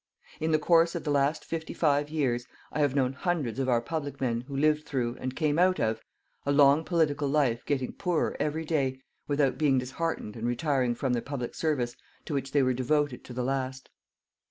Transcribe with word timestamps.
In 0.39 0.49
the 0.49 0.57
course 0.57 0.95
of 0.95 1.03
the 1.03 1.11
last 1.11 1.45
fifty 1.45 1.75
five 1.75 2.09
years, 2.09 2.47
I 2.71 2.79
have 2.79 2.95
known 2.95 3.13
hundreds 3.13 3.59
of 3.59 3.69
our 3.69 3.81
public 3.81 4.19
men 4.19 4.41
who 4.47 4.57
lived 4.57 4.83
through, 4.87 5.15
and 5.19 5.35
came 5.35 5.59
out 5.59 5.79
of, 5.79 6.01
a 6.43 6.51
long 6.51 6.83
political 6.83 7.27
life 7.27 7.63
getting 7.67 7.93
poorer 7.93 8.35
every 8.39 8.65
day 8.65 8.99
without 9.27 9.59
being 9.59 9.77
disheartened 9.77 10.35
and 10.35 10.47
retiring 10.47 10.95
from 10.95 11.13
the 11.13 11.21
public 11.21 11.53
service 11.53 11.95
to 12.25 12.33
which 12.33 12.51
they 12.51 12.63
were 12.63 12.73
devoted 12.73 13.23
to 13.25 13.33
the 13.33 13.43
last. 13.43 13.91